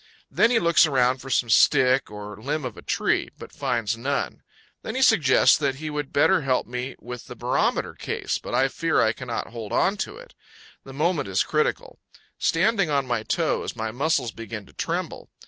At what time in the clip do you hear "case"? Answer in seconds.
7.93-8.39